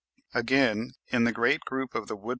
Again, 0.33 0.93
in 1.09 1.25
the 1.25 1.31
great 1.31 1.59
group 1.61 1.93
of 1.93 2.07
the 2.07 2.15
woodpeckers 2.15 2.21
(25. 2.23 2.29